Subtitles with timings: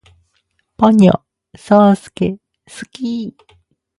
[0.77, 1.19] ポニョ，
[1.55, 2.31] そーすけ，
[2.65, 3.35] 好き